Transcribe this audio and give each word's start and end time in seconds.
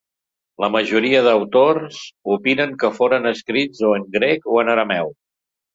La 0.63 0.69
majoria 0.75 1.19
d’autors 1.27 2.01
opinen 2.39 2.75
que 2.85 2.93
foren 2.99 3.35
escrits 3.35 3.87
o 3.91 3.95
en 4.01 4.13
grec 4.19 4.53
o 4.57 4.61
en 4.65 4.75
arameu. 4.77 5.17